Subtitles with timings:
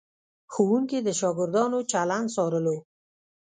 [0.53, 2.75] ښوونکي د شاګردانو چلند څارلو.